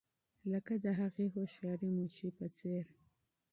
[0.51, 2.85] لکه د هغې هوښیارې منشي په څېر.